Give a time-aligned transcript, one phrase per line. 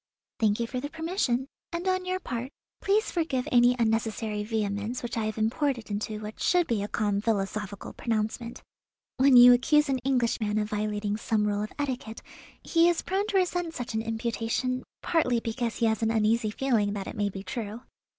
[0.39, 2.49] "Thank you for the permission, and on your part
[2.81, 7.21] please forgive any unnecessary vehemence which I have imported into what should be a calm
[7.21, 8.63] philosophical pronouncement.
[9.17, 12.23] When you accuse an Englishman of violating some rule of etiquette,
[12.63, 16.93] he is prone to resent such an imputation, partly because he has an uneasy feeling
[16.93, 17.81] that it may be true.